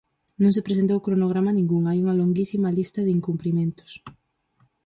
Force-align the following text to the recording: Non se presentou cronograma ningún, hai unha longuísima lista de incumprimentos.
Non 0.41 0.51
se 0.55 0.65
presentou 0.67 1.03
cronograma 1.05 1.55
ningún, 1.57 1.83
hai 1.85 1.97
unha 2.03 2.17
longuísima 2.21 2.73
lista 2.77 2.99
de 3.03 3.15
incumprimentos. 3.17 3.91